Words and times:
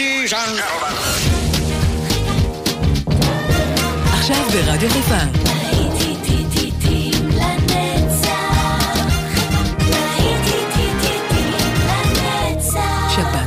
Ladies 0.00 0.32
and 0.32 0.56
gentlemen. 0.58 0.94
עכשיו 4.12 4.44
ברדיו 4.52 4.90
חיפה. 4.90 5.50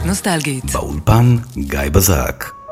נוסטלגית. 0.05 0.71
באולפן 0.71 1.37
גיא 1.57 1.79
בזק. 1.91 2.62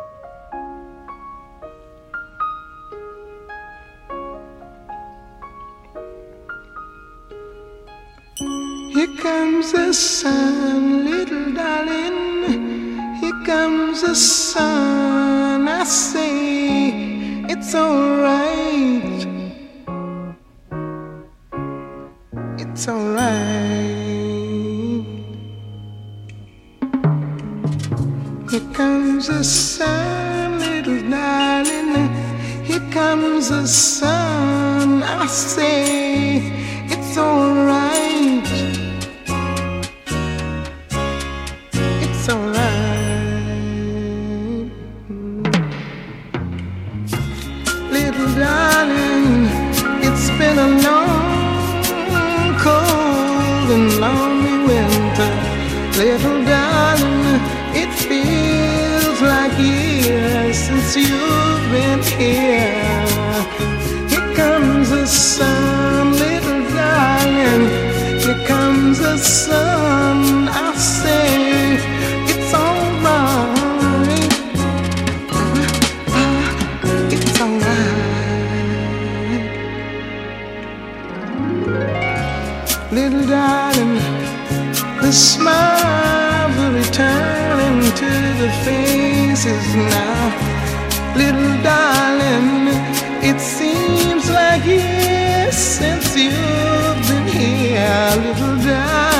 It 93.33 93.39
seems 93.39 94.29
like 94.29 94.65
years 94.65 95.55
since 95.55 96.15
you've 96.17 97.01
been 97.07 97.27
here. 97.27 98.11
Little 98.25 98.57
darling, 98.65 99.10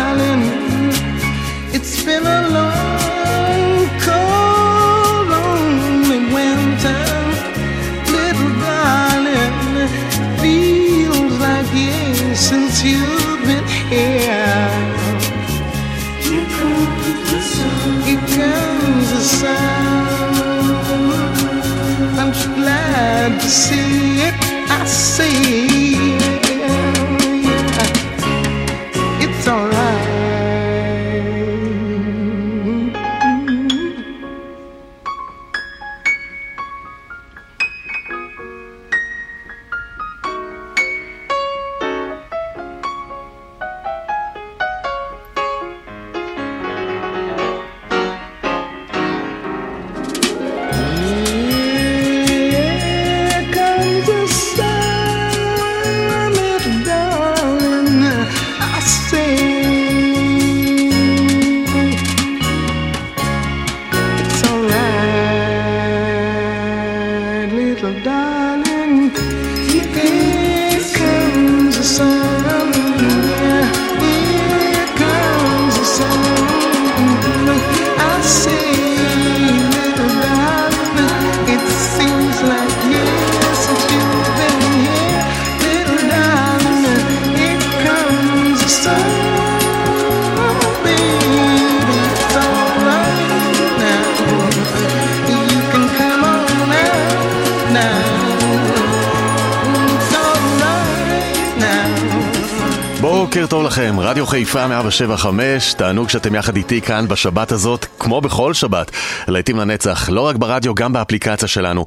לכם, 103.81 103.99
רדיו 103.99 104.25
חיפה 104.25 104.67
175, 104.67 105.73
תענוג 105.73 106.09
שאתם 106.09 106.35
יחד 106.35 106.55
איתי 106.55 106.81
כאן 106.81 107.07
בשבת 107.07 107.51
הזאת, 107.51 107.85
כמו 107.99 108.21
בכל 108.21 108.53
שבת, 108.53 108.91
להיטים 109.27 109.57
לנצח, 109.57 110.09
לא 110.09 110.21
רק 110.21 110.35
ברדיו, 110.35 110.75
גם 110.75 110.93
באפליקציה 110.93 111.47
שלנו. 111.47 111.85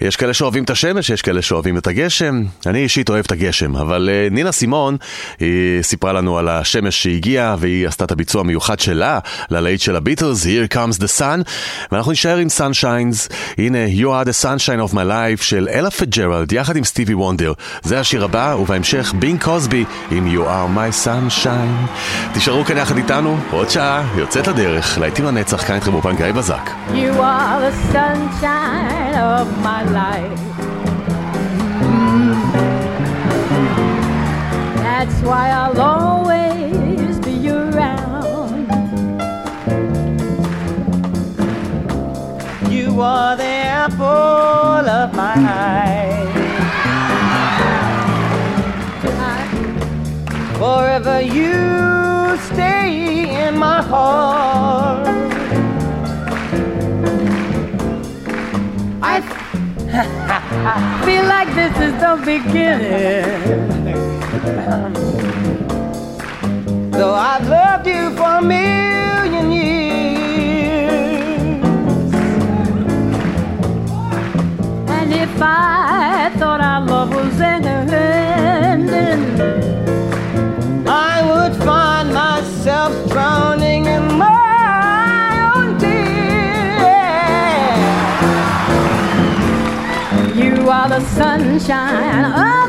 יש 0.00 0.16
כאלה 0.16 0.34
שאוהבים 0.34 0.64
את 0.64 0.70
השמש, 0.70 1.10
יש 1.10 1.22
כאלה 1.22 1.42
שאוהבים 1.42 1.78
את 1.78 1.86
הגשם, 1.86 2.42
אני 2.66 2.78
אישית 2.78 3.08
אוהב 3.08 3.24
את 3.26 3.32
הגשם, 3.32 3.76
אבל 3.76 4.10
uh, 4.10 4.34
נינה 4.34 4.52
סימון, 4.52 4.96
היא 5.40 5.82
סיפרה 5.82 6.12
לנו 6.12 6.38
על 6.38 6.48
השמש 6.48 7.02
שהגיעה, 7.02 7.56
והיא 7.58 7.88
עשתה 7.88 8.04
את 8.04 8.12
הביצוע 8.12 8.40
המיוחד 8.40 8.80
שלה 8.80 9.18
ללהיט 9.50 9.80
של 9.80 9.96
הביטלס, 9.96 10.46
Here 10.46 10.74
Comes 10.74 10.98
the 10.98 11.20
Sun, 11.20 11.48
ואנחנו 11.92 12.12
נשאר 12.12 12.36
עם 12.36 12.48
Sunshine's, 12.58 13.32
הנה 13.58 13.78
You 13.86 14.06
are 14.06 14.28
the 14.28 14.44
sunshine 14.44 14.90
of 14.90 14.94
my 14.94 15.04
life 15.10 15.42
של 15.42 15.68
אלה 15.72 15.90
פג'רלד, 15.90 16.52
יחד 16.52 16.76
עם 16.76 16.84
סטיבי 16.84 17.14
וונדר. 17.14 17.52
זה 17.82 18.00
השיר 18.00 18.24
הבא, 18.24 18.56
ובהמשך 18.60 19.14
בין 19.18 19.38
קוסבי 19.38 19.84
עם 20.10 20.34
You 20.34 20.40
are 20.40 20.76
my 20.76 21.10
sunshine. 21.20 21.88
תישארו 22.32 22.64
כאן 22.64 22.76
יחד 22.76 22.96
איתנו, 22.96 23.36
עוד 23.50 23.70
שעה, 23.70 24.02
יוצאת 24.16 24.46
לדרך, 24.46 24.98
להיטים 24.98 25.24
לנצח, 25.24 25.66
כאן 25.66 25.74
איתכם 25.74 25.92
באופן 25.92 26.16
גיא 26.16 26.32
בזק. 26.32 26.70
You 26.88 27.20
are 27.20 27.60
the 27.60 27.92
sunshine 27.92 29.14
of 29.14 29.46
my 29.64 29.82
life. 29.92 30.40
That's 34.82 35.18
why 35.28 35.44
I'll 35.60 35.80
always 35.80 37.18
be 37.28 37.36
around. 37.50 38.66
You 42.76 42.88
are 43.00 43.36
the 43.36 43.56
apple 43.84 44.86
of 45.00 45.08
my 45.14 45.36
eye. 45.36 46.19
Forever 50.60 51.22
you 51.22 52.36
stay 52.52 53.46
in 53.46 53.56
my 53.56 53.80
heart. 53.80 55.06
I, 59.00 59.22
feel 61.06 61.24
like 61.24 61.48
this 61.54 61.74
is 61.86 61.94
the 62.04 62.16
beginning. 62.26 63.70
Though 66.90 67.14
I've 67.14 67.48
loved 67.48 67.86
you 67.86 68.10
for 68.14 68.30
a 68.30 68.42
million 68.42 69.50
years. 69.50 70.84
And 74.90 75.10
if 75.10 75.40
I 75.40 76.30
thought 76.38 76.60
our 76.60 76.84
love 76.84 77.14
was 77.14 77.40
ending, 77.40 77.79
sunshine. 91.06 92.24
Of 92.24 92.59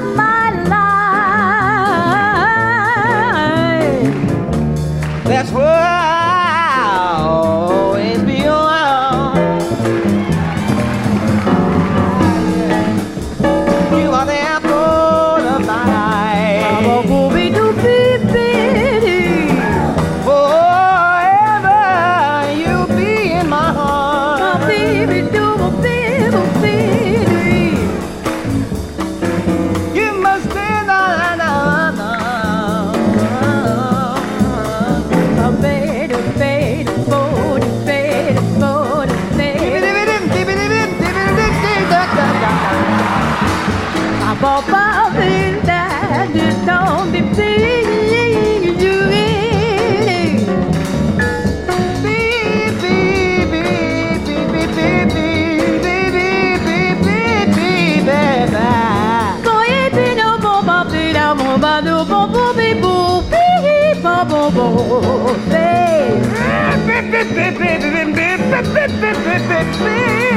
Sunshine 69.13 70.30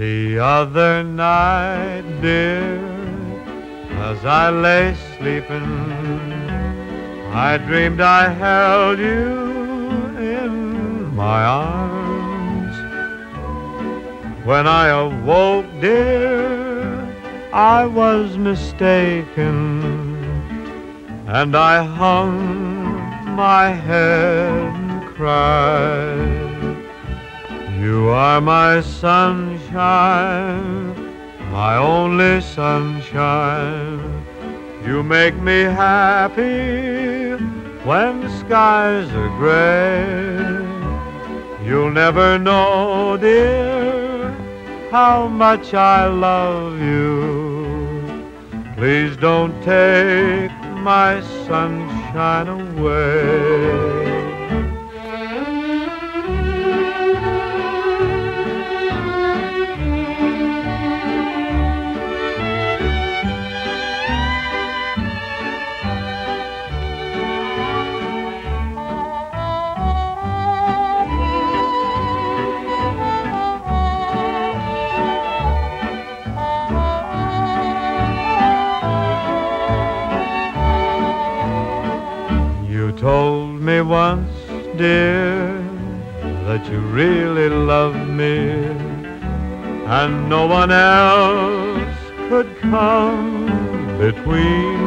The 0.00 0.38
other 0.38 1.04
night, 1.04 2.04
dear, 2.22 2.80
as 4.08 4.24
I 4.24 4.48
lay 4.48 4.94
sleeping, 5.18 6.32
I 7.34 7.58
dreamed 7.58 8.00
I 8.00 8.30
held 8.30 8.98
you 8.98 9.28
in 10.16 11.14
my 11.14 11.44
arms. 11.44 12.76
When 14.46 14.66
I 14.66 14.86
awoke, 14.88 15.66
dear, 15.82 17.06
I 17.52 17.84
was 17.84 18.38
mistaken, 18.38 19.58
and 21.26 21.54
I 21.54 21.84
hung 21.84 23.36
my 23.36 23.68
head 23.68 24.64
and 24.64 25.06
cried. 25.14 26.49
You 27.80 28.10
are 28.10 28.42
my 28.42 28.82
sunshine, 28.82 29.74
my 31.50 31.76
only 31.78 32.42
sunshine. 32.42 34.26
You 34.84 35.02
make 35.02 35.34
me 35.36 35.62
happy 35.62 37.36
when 37.82 38.28
skies 38.40 39.08
are 39.14 39.30
gray. 39.38 40.36
You'll 41.66 41.90
never 41.90 42.38
know, 42.38 43.16
dear, 43.16 44.30
how 44.90 45.26
much 45.28 45.72
I 45.72 46.04
love 46.06 46.78
you. 46.78 48.20
Please 48.76 49.16
don't 49.16 49.58
take 49.62 50.52
my 50.84 51.22
sunshine 51.46 52.48
away. 52.48 53.99
Once, 83.82 84.30
dear, 84.76 85.52
that 86.46 86.66
you 86.70 86.78
really 86.78 87.48
loved 87.48 88.06
me, 88.08 88.64
and 89.86 90.28
no 90.28 90.46
one 90.46 90.70
else 90.70 91.96
could 92.28 92.48
come 92.60 93.46
between. 93.98 94.78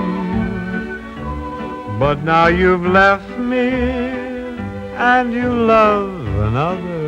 But 1.99 2.23
now 2.23 2.47
you've 2.47 2.85
left 2.85 3.37
me, 3.37 3.69
and 5.13 5.33
you 5.33 5.49
love 5.49 6.25
another. 6.49 7.03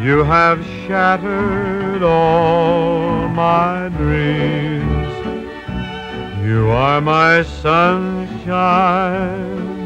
You 0.00 0.24
have 0.24 0.64
shattered 0.86 2.02
all 2.02 3.28
my 3.28 3.90
dreams. 3.96 4.90
You 6.42 6.70
are 6.70 7.00
my 7.02 7.42
sunshine, 7.62 8.48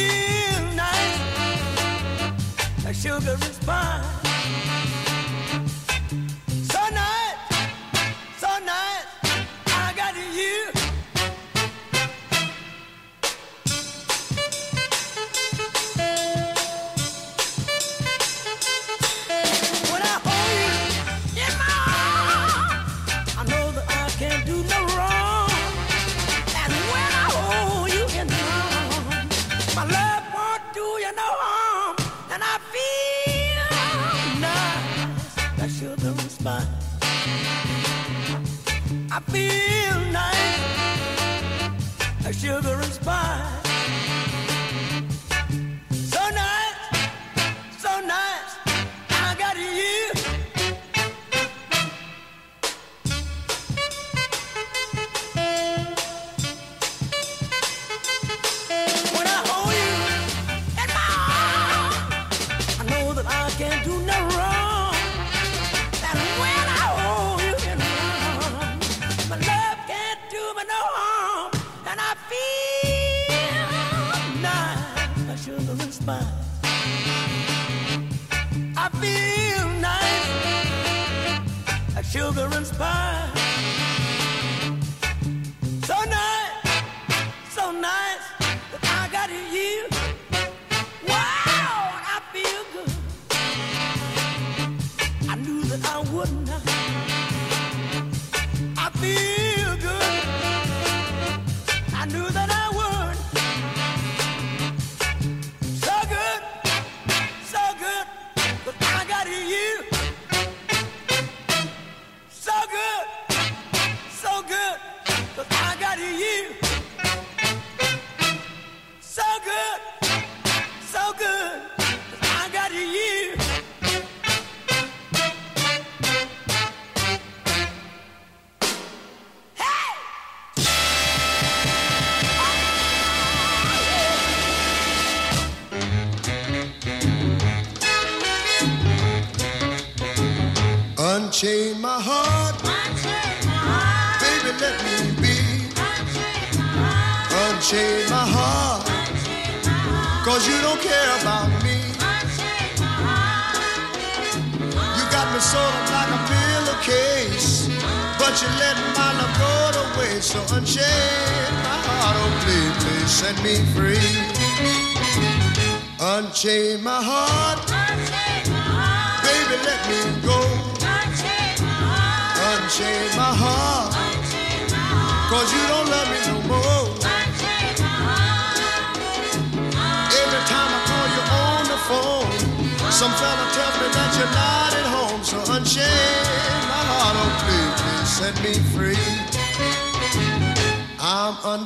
Feel 0.00 0.62
nice. 0.74 1.20
A 2.86 2.94
sugar 2.94 3.32
and 3.32 3.42
spice. 3.42 4.19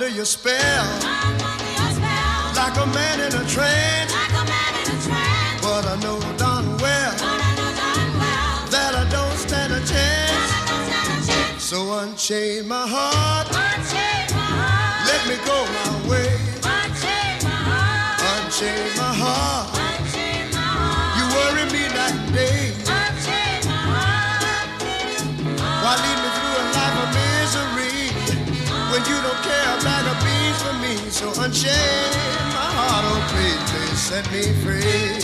Free. 0.05 0.13
I'm 0.13 0.17
under 0.17 0.17
your 0.17 0.27
spell, 0.27 0.85
like 2.57 2.77
a 2.77 2.87
man 2.93 3.21
in 3.21 3.33
a 3.35 3.45
trance. 3.49 4.13
But 5.63 5.87
I 5.87 5.97
know 6.03 6.21
darn 6.37 6.67
well 6.79 7.15
that 8.71 8.95
I 8.95 9.09
don't 9.11 9.37
stand 9.39 9.73
a 9.73 9.81
chance. 9.87 11.63
So 11.63 11.99
unchain 11.99 12.69
my 12.69 12.87
heart, 12.87 13.51
let 15.09 15.27
me 15.29 15.37
go 15.47 15.65
my 15.79 16.09
way. 16.09 16.37
Unchain 16.63 17.41
my 17.41 19.01
heart, 19.01 19.04
So 31.25 31.31
unchain 31.41 31.73
my 32.53 32.69
heart, 32.77 33.05
oh 33.09 33.21
please, 33.33 33.71
please 33.71 33.99
set 33.99 34.31
me 34.31 34.43
free. 34.63 35.24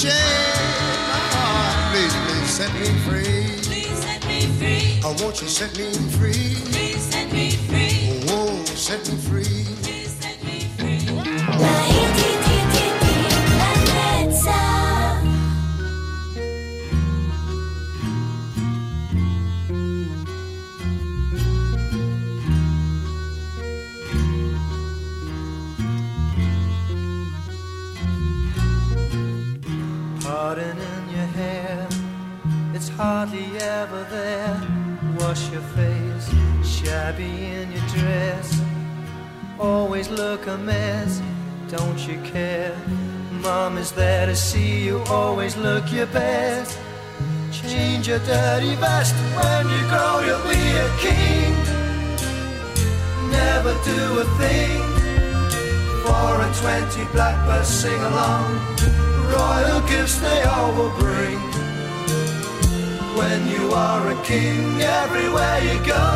So 0.00 0.08
unchain 0.08 1.08
my 1.08 1.20
heart, 1.36 1.92
please, 1.92 2.14
please 2.24 2.48
set 2.48 2.72
me 2.72 2.86
free. 3.04 3.60
Please 3.68 3.98
set 4.02 4.26
me 4.26 4.40
free. 4.56 4.98
I 4.98 5.02
oh, 5.04 5.22
won't 5.22 5.42
you 5.42 5.48
set 5.48 5.76
me 5.76 5.92
free? 6.16 6.56
Oh, 8.30 8.48
oh, 8.48 8.64
set 8.64 9.06
me 9.10 9.16
free. 9.16 9.69
Hardly 33.00 33.48
ever 33.56 34.04
there. 34.10 34.60
Wash 35.18 35.50
your 35.50 35.66
face, 35.78 36.26
shabby 36.62 37.32
in 37.56 37.72
your 37.72 37.86
dress. 37.96 38.60
Always 39.58 40.10
look 40.10 40.46
a 40.46 40.58
mess, 40.58 41.22
don't 41.68 42.00
you 42.06 42.20
care? 42.34 42.76
Mom 43.42 43.78
is 43.78 43.90
there 43.92 44.26
to 44.26 44.36
see 44.36 44.84
you, 44.84 44.98
always 45.08 45.56
look 45.56 45.90
your 45.90 46.08
best. 46.08 46.78
Change 47.50 48.06
your 48.06 48.18
dirty 48.18 48.74
vest, 48.74 49.14
when 49.38 49.64
you 49.74 49.82
grow 49.92 50.14
you'll 50.26 50.46
be 50.56 50.64
a 50.86 50.88
king. 51.06 51.52
Never 53.40 53.72
do 53.92 54.00
a 54.24 54.26
thing, 54.40 54.80
four 56.04 56.34
and 56.44 56.54
twenty 56.62 57.04
blackbirds 57.14 57.68
sing 57.68 58.02
along 58.10 58.48
royal 59.32 59.80
gifts 59.88 60.18
they 60.18 60.42
all 60.42 60.72
will 60.74 60.94
bring. 60.98 61.49
When 63.20 63.46
you 63.48 63.70
are 63.72 64.10
a 64.10 64.22
king, 64.24 64.80
everywhere 64.80 65.58
you 65.68 65.76
go, 65.84 66.06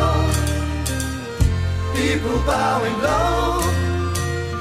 people 1.93 2.37
bowing 2.47 2.97
low, 3.07 3.61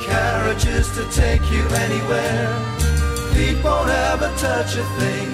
carriages 0.05 0.87
to 0.97 1.05
take 1.11 1.45
you 1.51 1.65
anywhere. 1.85 2.49
Feet 3.33 3.59
won't 3.65 3.89
ever 3.89 4.31
touch 4.37 4.77
a 4.77 4.87
thing. 5.01 5.31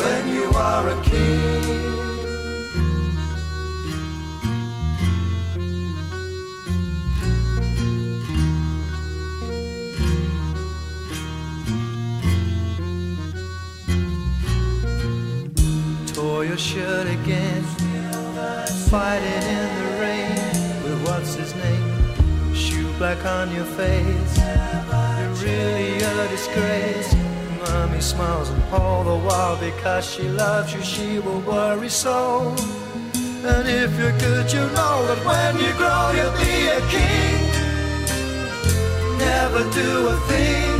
When 0.00 0.22
you 0.34 0.50
are 0.56 0.88
a 0.88 1.02
king. 1.04 2.11
Your 16.52 16.58
shirt 16.58 17.06
again. 17.06 17.62
Fighting 18.90 19.42
in 19.56 19.68
the 19.78 19.90
rain 20.02 20.36
with 20.84 21.08
what's 21.08 21.32
his 21.34 21.54
name? 21.54 22.54
Shoe 22.54 22.92
black 22.98 23.24
on 23.24 23.50
your 23.54 23.64
face. 23.64 24.36
You're 25.18 25.48
really 25.48 25.96
a 25.96 26.28
disgrace. 26.28 27.14
Mommy 27.58 28.02
smiles 28.02 28.50
and 28.50 28.62
all 28.64 29.02
the 29.02 29.16
while 29.26 29.56
because 29.56 30.04
she 30.04 30.28
loves 30.28 30.74
you, 30.74 30.82
she 30.82 31.20
will 31.20 31.40
worry 31.40 31.88
so. 31.88 32.54
And 33.14 33.66
if 33.66 33.98
you're 33.98 34.18
good, 34.18 34.52
you 34.52 34.64
know 34.76 34.96
that 35.08 35.20
when 35.24 35.54
you 35.56 35.72
grow, 35.80 36.04
you'll 36.16 36.36
be 36.36 36.56
a 36.68 36.80
king. 36.92 37.40
Never 39.16 39.62
do 39.80 40.08
a 40.14 40.16
thing. 40.28 40.72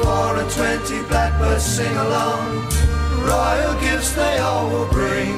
Four 0.00 0.38
and 0.38 0.50
twenty 0.50 1.06
blackbirds 1.08 1.64
sing 1.64 1.94
along 1.94 2.73
royal 3.26 3.74
gifts 3.80 4.12
they 4.12 4.38
all 4.38 4.68
will 4.70 4.88
bring. 4.88 5.36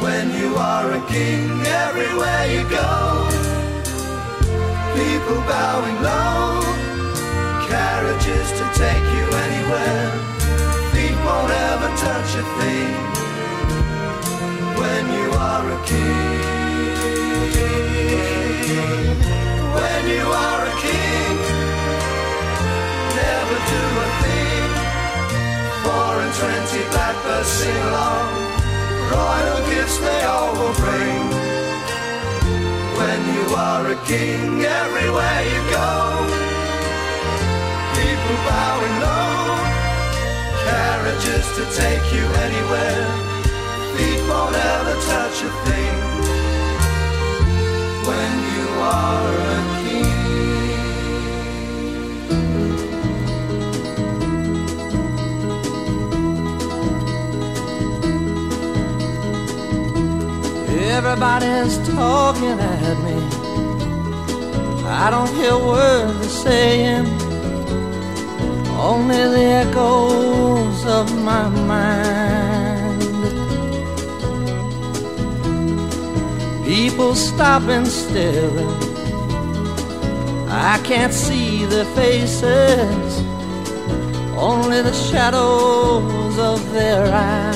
When 0.00 0.26
you 0.38 0.56
are 0.56 0.92
a 0.92 1.02
king, 1.06 1.48
everywhere 1.84 2.44
you 2.54 2.62
go, 2.68 3.28
people 4.96 5.40
bowing 5.50 5.98
low, 6.02 6.62
carriages 7.68 8.48
to 8.58 8.64
take 8.82 9.06
you 9.16 9.26
anywhere, 9.46 10.10
feet 10.92 11.18
won't 11.26 11.52
ever 11.68 11.90
touch 12.06 12.30
a 12.42 12.44
thing. 12.58 12.94
When 14.80 15.04
you 15.18 15.28
are 15.50 15.66
a 15.76 15.80
king, 15.92 16.36
when 19.76 20.02
you 20.14 20.24
are 20.46 20.62
a 20.72 20.74
king, 20.86 21.34
never 23.20 23.58
do 23.72 24.05
four 25.86 26.14
and 26.24 26.34
twenty 26.34 26.82
blackbirds 26.90 27.48
sing 27.48 27.80
along. 27.90 28.28
Royal 29.14 29.60
gifts 29.70 29.98
they 29.98 30.22
all 30.32 30.52
will 30.58 30.74
bring. 30.82 31.22
When 32.98 33.20
you 33.36 33.44
are 33.54 33.84
a 33.96 33.98
king, 34.12 34.64
everywhere 34.82 35.42
you 35.52 35.60
go, 35.78 35.92
people 37.96 38.36
bowing 38.48 38.96
low, 39.06 39.38
carriages 40.66 41.46
to 41.56 41.64
take 41.82 42.06
you 42.16 42.24
anywhere. 42.46 43.06
Feet 43.94 44.20
won't 44.28 44.56
ever 44.74 44.96
touch 45.12 45.36
a 45.48 45.52
thing. 45.66 45.96
When 48.08 48.32
you 48.54 48.66
are 48.98 49.34
a 49.54 49.75
Everybody's 60.88 61.76
talking 61.88 62.58
at 62.60 62.96
me. 63.04 63.18
I 64.86 65.10
don't 65.10 65.32
hear 65.34 65.58
words 65.58 66.20
they're 66.20 66.28
saying, 66.28 67.06
only 68.78 69.22
the 69.36 69.46
echoes 69.64 70.86
of 70.86 71.06
my 71.24 71.48
mind. 71.48 73.02
People 76.64 77.14
stop 77.16 77.62
and 77.62 77.86
staring. 77.86 78.78
I 80.48 80.80
can't 80.84 81.12
see 81.12 81.64
their 81.66 81.84
faces, 81.96 83.20
only 84.36 84.82
the 84.82 84.92
shadows 84.92 86.38
of 86.38 86.72
their 86.72 87.12
eyes. 87.12 87.55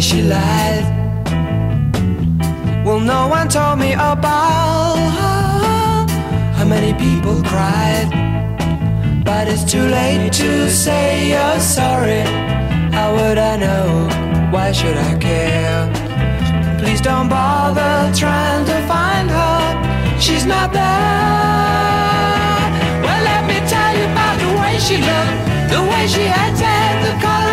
she 0.00 0.22
lied. 0.22 0.84
Well, 2.84 3.00
no 3.00 3.26
one 3.28 3.48
told 3.48 3.78
me 3.78 3.94
about 3.94 4.96
her, 5.18 6.06
how 6.56 6.64
many 6.64 6.92
people 6.94 7.42
cried. 7.42 8.08
But 9.24 9.48
it's 9.48 9.64
too 9.64 9.82
late 9.82 10.32
to 10.34 10.70
say 10.70 11.30
you're 11.30 11.60
sorry. 11.60 12.22
How 12.92 13.12
would 13.16 13.38
I 13.38 13.56
know? 13.56 14.08
Why 14.52 14.72
should 14.72 14.96
I 14.96 15.18
care? 15.18 15.90
Please 16.78 17.00
don't 17.00 17.28
bother 17.28 18.12
trying 18.14 18.64
to 18.66 18.76
find 18.86 19.28
her. 19.28 20.20
She's 20.20 20.46
not 20.46 20.72
there. 20.72 20.84
Well, 23.04 23.22
let 23.30 23.42
me 23.50 23.58
tell 23.68 23.92
you 23.98 24.04
about 24.12 24.38
the 24.44 24.50
way 24.60 24.78
she 24.78 24.96
looked, 24.98 25.38
the 25.72 25.82
way 25.90 26.06
she 26.06 26.24
acted, 26.26 26.94
the 27.04 27.14
color. 27.20 27.47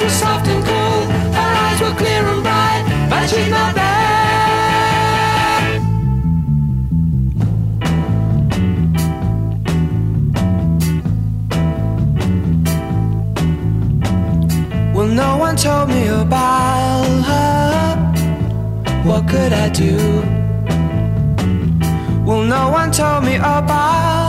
Voice 0.00 0.12
was 0.12 0.18
soft 0.18 0.46
and 0.48 0.64
cool, 0.64 1.04
her 1.34 1.54
eyes 1.64 1.80
were 1.80 1.94
clear 1.94 2.26
and 2.26 2.42
bright, 2.42 2.84
but 3.10 3.28
she's 3.28 3.50
not 3.50 3.74
there. 3.74 3.90
Well, 14.94 15.08
no 15.08 15.36
one 15.36 15.56
told 15.56 15.88
me 15.90 16.06
about 16.08 17.24
her. 17.28 17.96
What 19.04 19.28
could 19.28 19.52
I 19.52 19.68
do? 19.68 19.96
Well, 22.24 22.42
no 22.44 22.70
one 22.70 22.90
told 22.90 23.24
me 23.24 23.36
about 23.36 24.19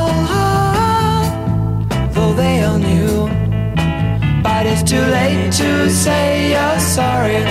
But 4.44 4.66
it's 4.66 4.84
too 4.84 5.02
late 5.02 5.52
to 5.54 5.90
say 5.90 6.52
you're 6.52 6.80
sorry. 6.80 7.42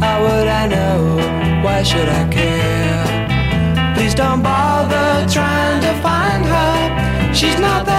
How 0.00 0.22
would 0.22 0.48
I 0.48 0.66
know? 0.66 1.16
Why 1.64 1.82
should 1.82 2.08
I 2.08 2.28
care? 2.28 3.94
Please 3.94 4.14
don't 4.14 4.42
bother 4.42 5.26
trying 5.32 5.80
to 5.80 5.92
find 6.06 6.44
her. 6.44 7.34
She's 7.34 7.58
not 7.58 7.86
there. 7.86 7.96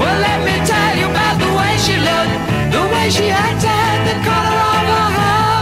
Well, 0.00 0.18
let 0.28 0.40
me 0.48 0.56
tell 0.66 0.92
you 1.00 1.06
about 1.12 1.36
the 1.44 1.50
way 1.58 1.72
she 1.84 1.96
looked, 2.08 2.36
the 2.74 2.82
way 2.92 3.06
she 3.10 3.26
acted, 3.28 3.96
the 4.08 4.16
color 4.28 4.58
of 4.76 4.84
her 4.94 5.08
hair. 5.18 5.60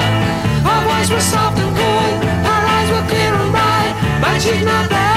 Her 0.68 0.80
voice 0.88 1.11
was 1.11 1.24
soft 1.24 1.59
and 1.59 1.72
cool, 1.78 2.11
her 2.48 2.62
eyes 2.74 2.88
were 2.94 3.06
clear 3.11 3.32
and 3.35 3.50
bright, 3.52 3.92
but 4.22 4.37
she's 4.40 4.64
not 4.64 4.88
there. 4.90 5.15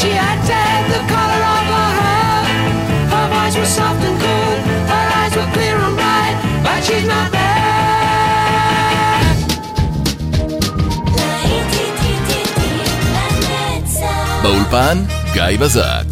she 0.00 0.10
acted, 0.12 0.80
the 0.94 1.02
color 1.12 1.42
of 1.56 1.64
her 1.74 1.90
hair. 2.00 2.44
Her 3.12 3.26
voice 3.34 3.56
was 3.58 3.68
soft 3.68 4.02
and 4.04 4.18
cool, 4.22 4.56
her 4.92 5.06
eyes 5.20 5.34
were 5.36 5.50
clear 5.52 5.76
and 5.76 5.96
bright, 5.96 6.36
but 6.64 6.84
she's 6.84 7.06
not 7.06 7.30
there. 7.32 7.44
באולפן, 14.42 15.04
גיא 15.32 15.58
בזק. 15.60 16.09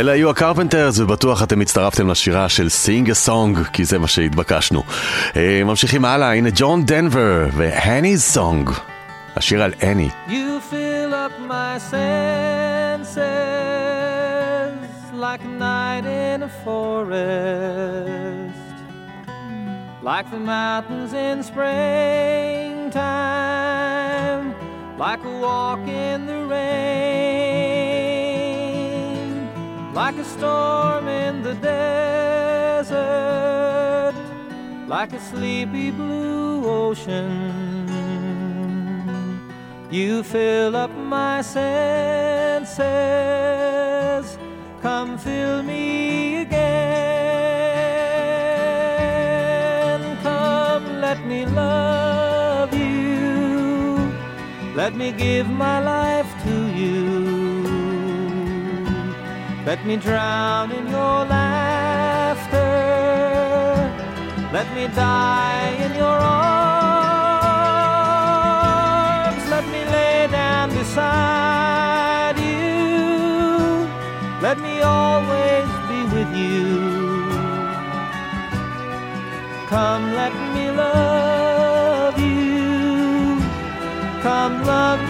אלה 0.00 0.12
היו 0.12 0.30
הקרפנטרס, 0.30 0.98
ובטוח 0.98 1.42
אתם 1.42 1.60
הצטרפתם 1.60 2.10
לשירה 2.10 2.48
של 2.48 2.66
Sing 2.66 3.08
a 3.08 3.28
Song, 3.28 3.70
כי 3.72 3.84
זה 3.84 3.98
מה 3.98 4.08
שהתבקשנו. 4.08 4.82
אה, 5.36 5.62
ממשיכים 5.64 6.04
הלאה, 6.04 6.34
הנה 6.34 6.48
ג'ון 6.54 6.84
דנבר 6.84 7.48
ו-Annie's 7.52 8.36
Song, 8.36 8.70
השיר 9.36 9.62
על 9.62 9.72
אני. 9.82 10.08
You 10.28 10.60
fill 10.70 11.12
up 11.12 11.32
my 11.48 11.78
senses 11.90 13.18
like 15.24 15.44
night 15.44 16.04
in 16.06 16.42
a 16.42 16.48
forest, 16.64 18.74
like 20.02 20.26
the 20.30 20.42
mountains 20.56 21.12
in 21.12 21.42
springtime, 21.50 24.46
like 25.04 25.22
a 25.32 25.34
walk 25.46 25.84
in 26.06 26.18
the 26.30 26.40
rain, 26.54 27.09
like 30.02 30.16
a 30.16 30.24
storm 30.24 31.06
in 31.08 31.42
the 31.42 31.54
desert, 31.56 32.94
like 34.88 35.12
a 35.12 35.20
sleepy 35.20 35.90
blue 35.90 36.64
ocean. 36.64 37.28
You 39.90 40.22
fill 40.22 40.74
up 40.74 40.90
my 40.90 41.42
senses. 41.42 42.78
Come 44.80 45.18
fill 45.18 45.62
me 45.62 46.38
again. 46.44 47.60
Come, 50.22 51.02
let 51.02 51.18
me 51.26 51.44
love 51.44 52.72
you. 52.72 54.10
Let 54.74 54.94
me 54.94 55.12
give 55.12 55.46
my 55.46 55.78
life 55.80 56.32
to 56.44 56.54
you. 56.74 57.29
Let 59.66 59.84
me 59.84 59.96
drown 59.98 60.72
in 60.72 60.88
your 60.88 61.24
laughter. 61.26 62.58
Let 64.52 64.74
me 64.74 64.88
die 64.88 65.76
in 65.84 65.94
your 65.94 66.06
arms. 66.06 66.60
Let 69.50 69.66
me 69.66 69.84
lay 69.84 70.28
down 70.32 70.70
beside 70.70 72.38
you. 72.38 73.86
Let 74.40 74.58
me 74.60 74.80
always 74.80 75.68
be 75.90 76.04
with 76.14 76.34
you. 76.34 76.80
Come, 79.68 80.14
let 80.14 80.32
me 80.54 80.70
love 80.70 82.18
you. 82.18 83.40
Come, 84.22 84.64
love 84.64 85.09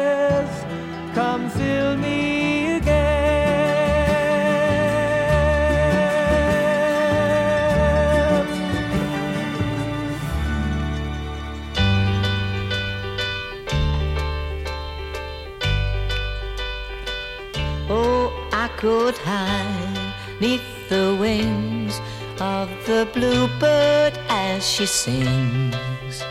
Could 18.81 19.15
hide 19.19 20.15
neath 20.39 20.89
the 20.89 21.15
wings 21.21 22.01
of 22.39 22.67
the 22.87 23.07
bluebird 23.13 24.17
as 24.27 24.67
she 24.67 24.87
sings. 24.87 26.23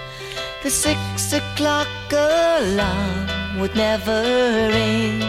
The 0.65 0.71
six 0.71 1.33
o'clock 1.33 1.87
alarm 2.11 3.61
would 3.61 3.77
never 3.77 4.23
ring, 4.75 5.21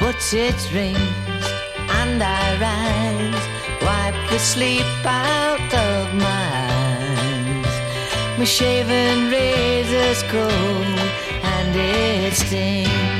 but 0.00 0.16
it 0.32 0.60
rings 0.74 1.46
and 2.00 2.20
I 2.20 2.46
rise, 2.66 3.44
wipe 3.86 4.30
the 4.30 4.40
sleep 4.40 5.06
out 5.06 5.72
of 5.72 6.14
my 6.14 6.50
eyes. 6.82 7.74
My 8.40 8.44
shaven 8.44 9.30
razor's 9.30 10.24
cold 10.24 10.98
and 11.54 11.76
it 11.76 12.34
stings. 12.34 13.19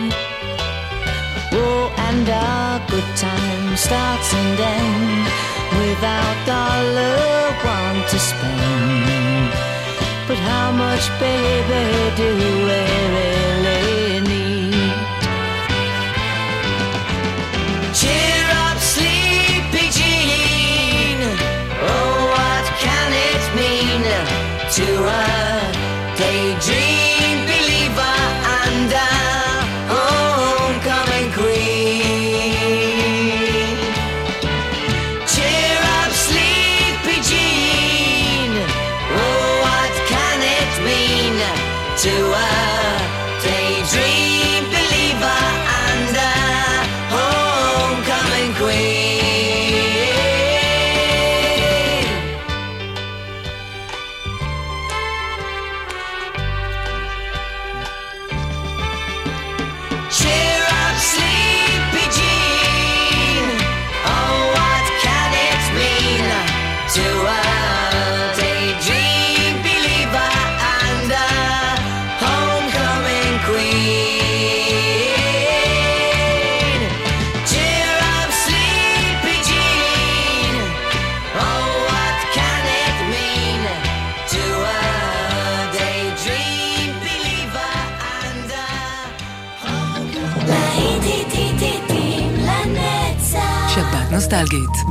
and 2.21 2.29
our 2.29 2.79
good 2.87 3.09
time 3.15 3.75
starts 3.75 4.33
and 4.33 4.59
ends 4.59 5.31
without 5.79 6.37
dollar 6.45 7.51
one 7.63 7.99
to 8.09 8.19
spend. 8.19 9.49
But 10.27 10.37
how 10.37 10.71
much, 10.71 11.09
baby, 11.19 12.15
do 12.15 12.29
we? 12.65 13.40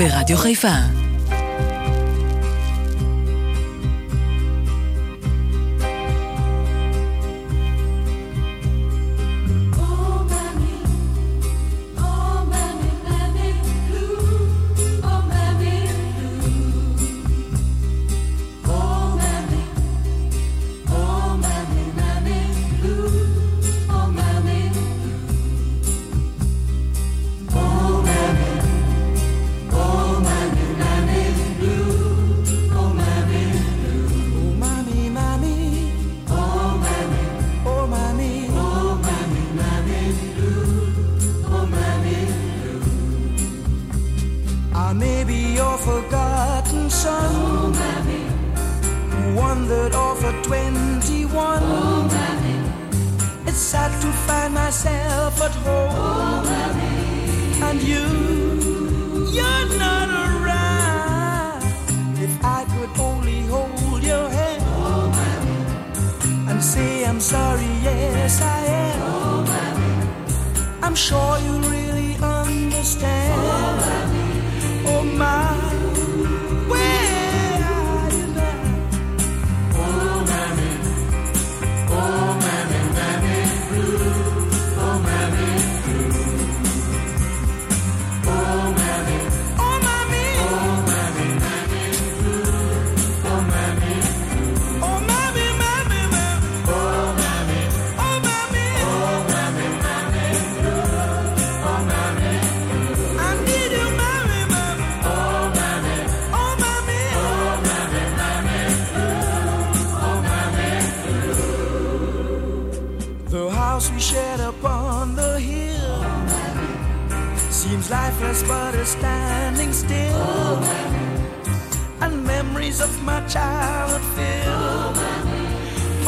ברדיו 0.00 0.36
חיפה. 0.36 0.99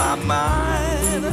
my 0.03 0.15
mind. 0.35 1.25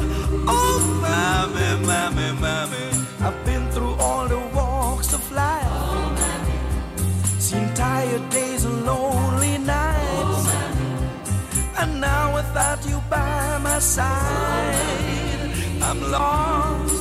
Oh, 0.58 0.80
mommy, 1.06 1.70
mommy, 1.90 2.30
mommy. 2.46 2.86
I've 3.26 3.40
been 3.46 3.66
through 3.74 3.96
all 4.06 4.26
the 4.28 4.42
walks 4.58 5.10
of 5.18 5.24
life. 5.32 5.72
Oh, 5.72 6.06
mommy. 6.20 6.58
Seen 7.48 7.68
tired 7.74 8.26
days 8.30 8.62
and 8.70 8.80
lonely 8.90 9.56
nights. 9.58 10.46
Oh. 10.54 11.80
And 11.82 11.92
now 12.02 12.24
without 12.40 12.80
you 12.90 12.98
by 13.10 13.58
my 13.68 13.80
side, 13.80 14.76
oh, 15.82 15.88
I'm 15.88 16.00
lost. 16.16 16.99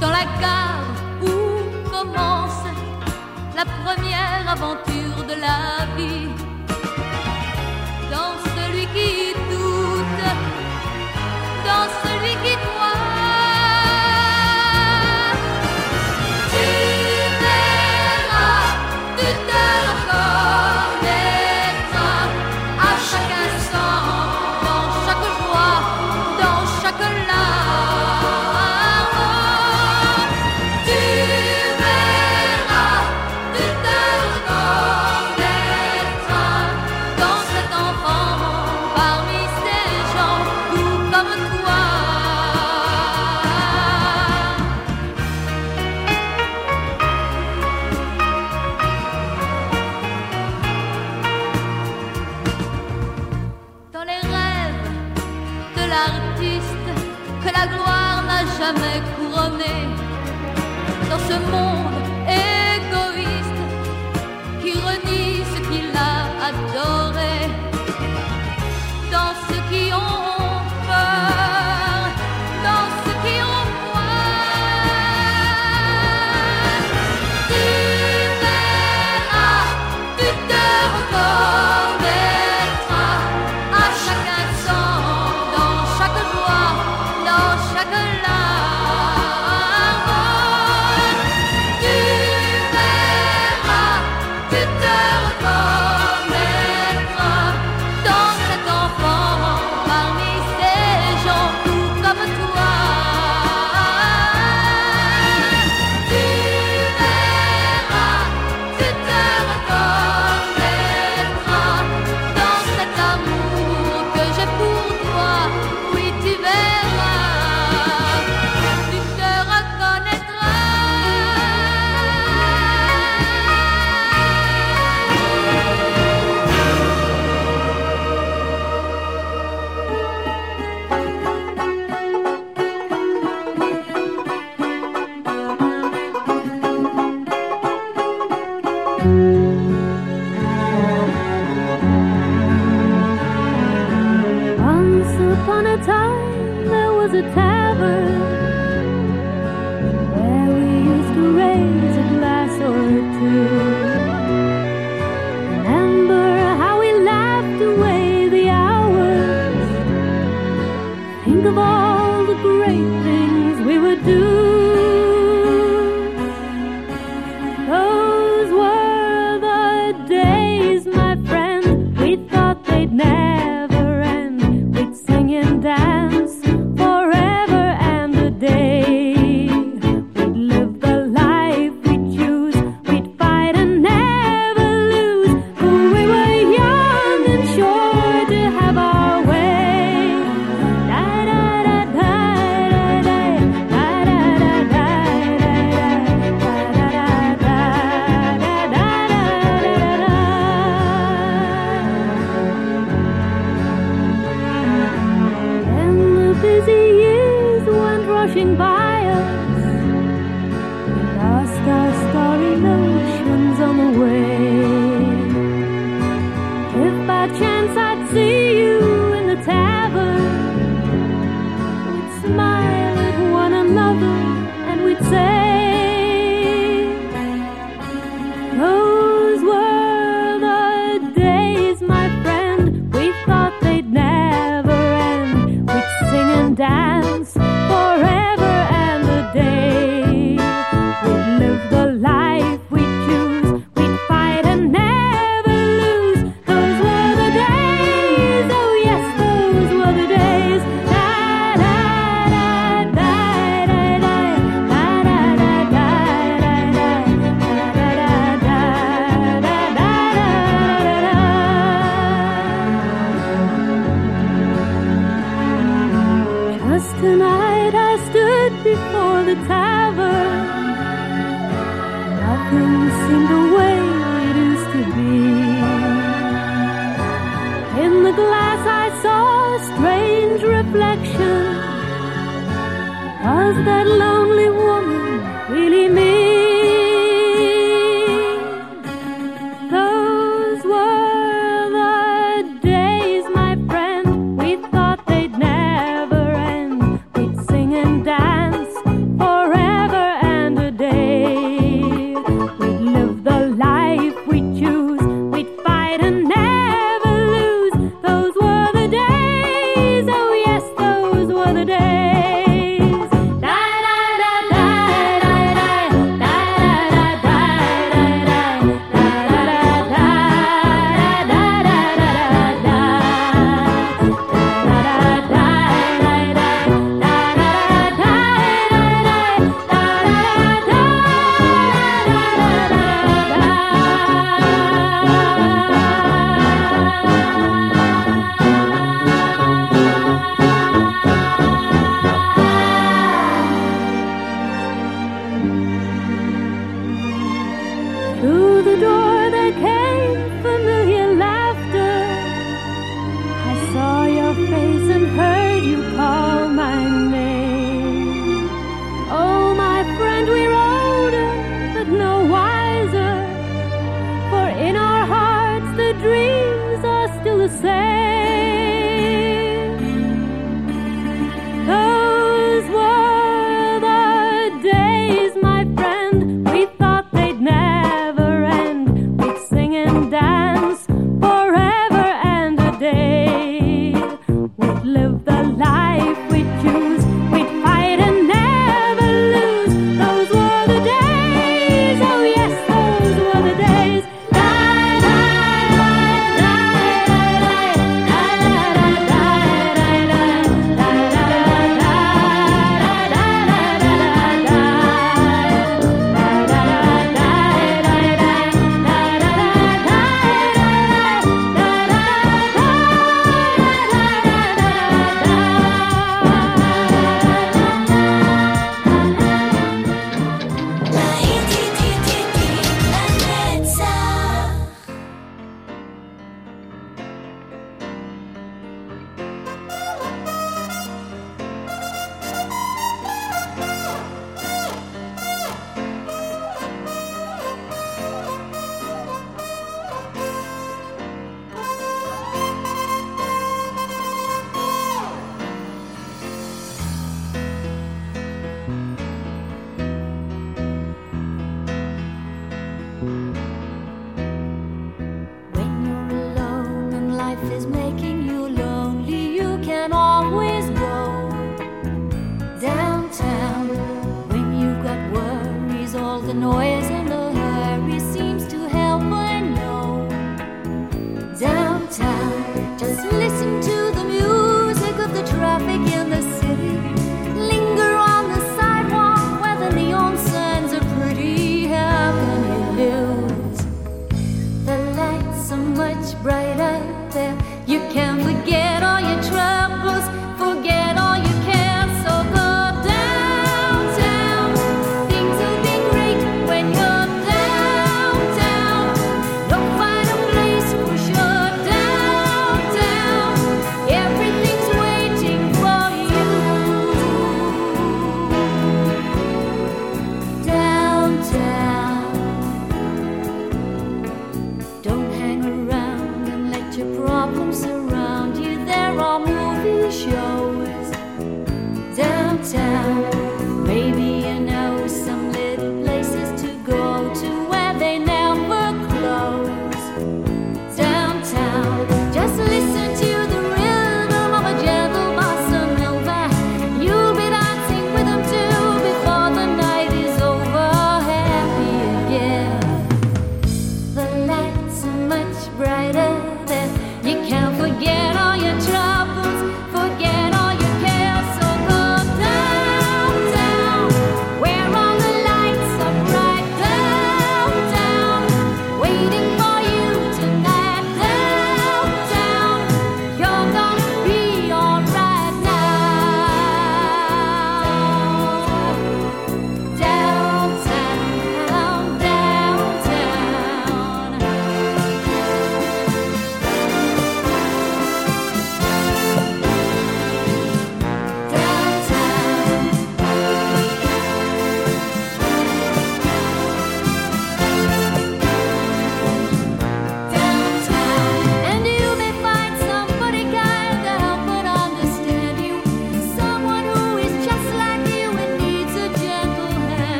dans 0.00 0.08
la 0.08 0.24
gare 0.40 0.82
où 1.20 1.90
commence 1.90 2.64
la 3.54 3.64
première 3.84 4.50
aventure 4.50 5.24
de 5.28 5.38
la 5.38 5.84
vie. 5.96 6.47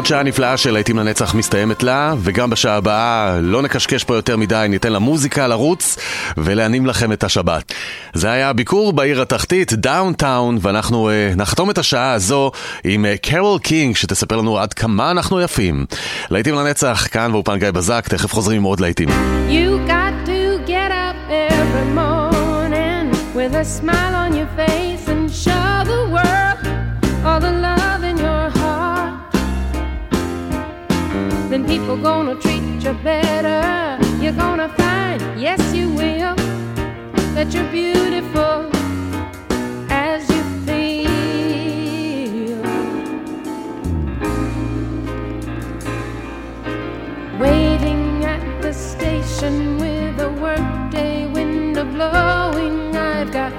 עוד 0.00 0.06
שעה 0.06 0.22
נפלאה 0.22 0.56
של 0.56 0.70
להיטים 0.70 0.98
לנצח 0.98 1.34
מסתיימת 1.34 1.82
לה, 1.82 2.14
וגם 2.18 2.50
בשעה 2.50 2.76
הבאה 2.76 3.38
לא 3.42 3.62
נקשקש 3.62 4.04
פה 4.04 4.14
יותר 4.14 4.36
מדי, 4.36 4.66
ניתן 4.68 4.92
למוזיקה 4.92 5.46
לרוץ 5.46 5.98
ולהנים 6.36 6.86
לכם 6.86 7.12
את 7.12 7.24
השבת. 7.24 7.72
זה 8.14 8.30
היה 8.30 8.50
הביקור 8.50 8.92
בעיר 8.92 9.22
התחתית, 9.22 9.72
דאונטאון, 9.72 10.58
ואנחנו 10.60 11.10
uh, 11.10 11.36
נחתום 11.38 11.70
את 11.70 11.78
השעה 11.78 12.12
הזו 12.12 12.50
עם 12.84 13.04
uh, 13.04 13.28
קרול 13.30 13.58
קינג, 13.58 13.96
שתספר 13.96 14.36
לנו 14.36 14.58
עד 14.58 14.74
כמה 14.74 15.10
אנחנו 15.10 15.40
יפים. 15.40 15.86
להיטים 16.30 16.54
לנצח, 16.54 17.06
כאן 17.10 17.32
באופן 17.32 17.58
גיא 17.58 17.70
בזק, 17.70 18.08
תכף 18.08 18.32
חוזרים 18.32 18.56
עם 18.56 18.62
עוד 18.62 18.80
להיטים. 18.80 19.08
You 19.48 19.88
got 19.88 20.26
to 20.26 20.68
get 20.68 20.90
up 20.90 21.16
every 21.30 21.94
morning 21.94 23.10
with 23.34 23.54
a 23.54 23.64
smile 23.64 24.14
on 24.14 24.29
Then 31.50 31.66
people 31.66 31.96
gonna 31.96 32.36
treat 32.36 32.62
you 32.80 32.92
better. 33.02 33.98
You're 34.22 34.32
gonna 34.34 34.68
find, 34.68 35.20
yes, 35.36 35.74
you 35.74 35.88
will, 35.88 36.36
that 37.34 37.52
you're 37.52 37.68
beautiful 37.72 38.70
as 39.90 40.30
you 40.30 40.44
feel. 40.64 41.10
Waiting 47.40 48.24
at 48.24 48.62
the 48.62 48.72
station 48.72 49.76
with 49.78 50.20
a 50.20 50.30
workday 50.40 51.26
window 51.26 51.84
blowing, 51.84 52.94
I've 52.94 53.32
got 53.32 53.52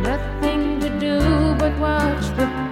nothing 0.00 0.80
to 0.80 0.88
do 0.98 1.18
but 1.58 1.78
watch 1.78 2.24
the 2.38 2.63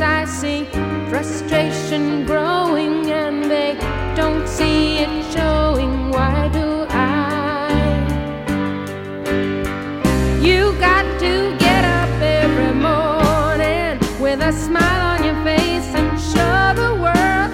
I 0.00 0.24
see 0.24 0.64
frustration 1.10 2.24
growing, 2.24 3.10
and 3.10 3.44
they 3.50 3.76
don't 4.16 4.46
see 4.48 4.98
it 4.98 5.32
showing. 5.32 6.10
Why 6.10 6.48
do 6.48 6.86
I? 6.88 7.70
You 10.40 10.72
got 10.78 11.04
to 11.20 11.56
get 11.58 11.84
up 11.84 12.10
every 12.20 12.72
morning 12.72 13.98
with 14.18 14.40
a 14.40 14.52
smile 14.52 15.18
on 15.18 15.24
your 15.24 15.38
face 15.44 15.88
and 15.94 16.18
show 16.18 16.72
the 16.82 16.94
world 17.04 17.50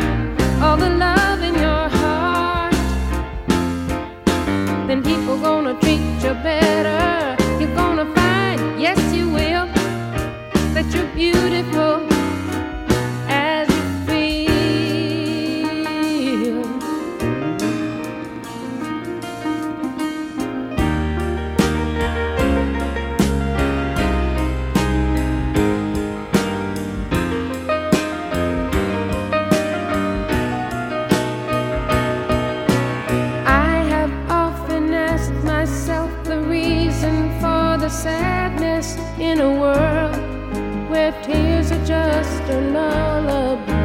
all 0.62 0.76
the 0.76 0.90
love 0.90 1.42
in 1.42 1.54
your 1.54 1.88
heart. 1.98 2.74
Then 4.86 5.02
people 5.02 5.36
gonna 5.38 5.74
treat 5.80 6.00
you 6.22 6.34
better. 6.42 7.36
You're 7.60 7.74
gonna 7.74 8.06
find, 8.14 8.80
yes, 8.80 8.98
you 9.12 9.28
will, 9.28 9.66
that 10.74 10.86
you're 10.94 11.12
beautiful 11.14 11.55
in 39.18 39.40
a 39.40 39.50
world 39.50 40.16
where 40.90 41.12
tears 41.22 41.72
are 41.72 41.84
just 41.86 42.42
a 42.50 42.60
lullaby. 42.72 43.75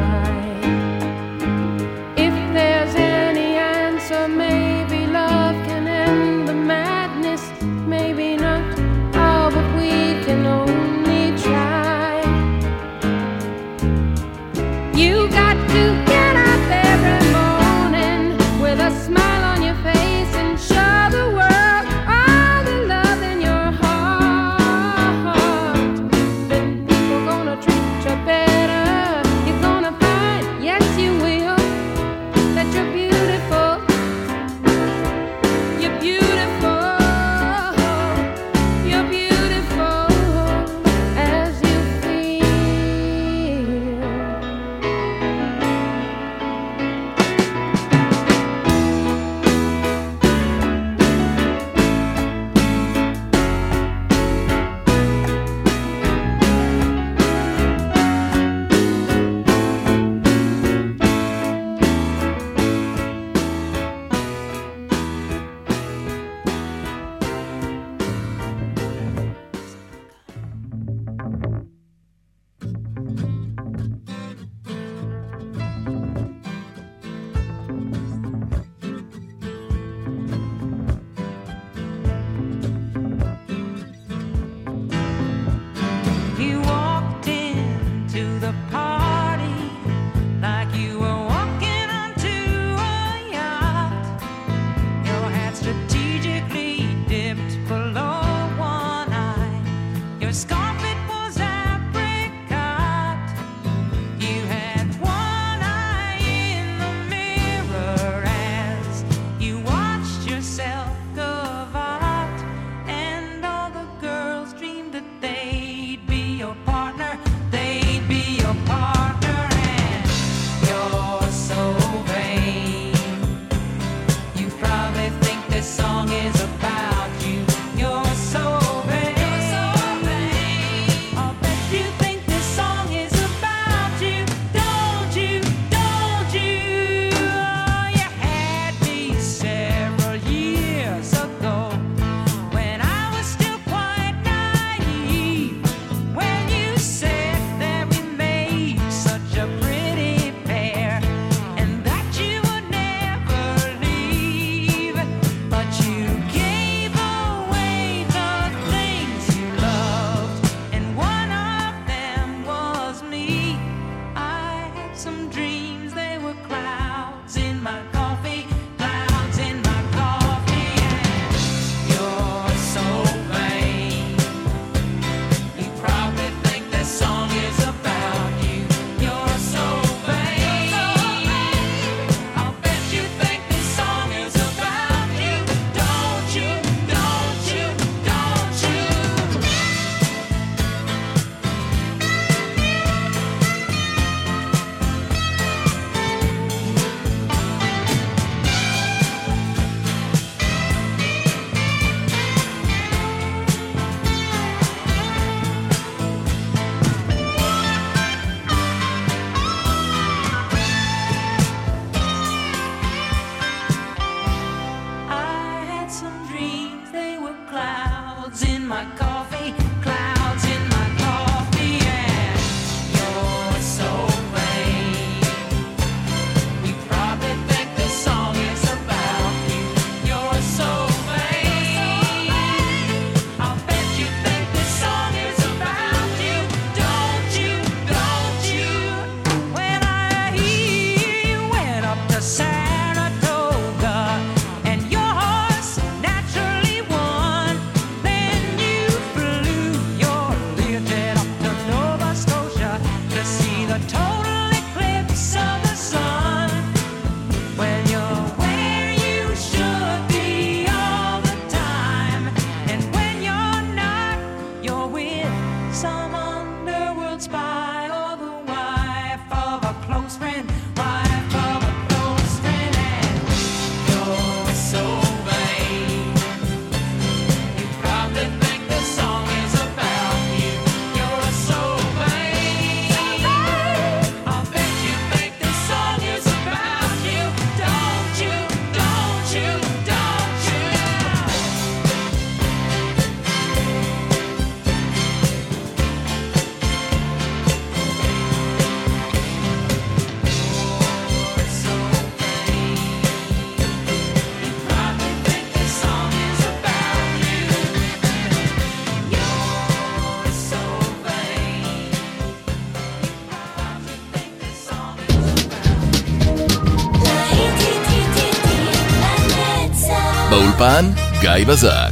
באולפן, 320.62 320.90
גיא 321.20 321.46
בזק. 321.46 321.91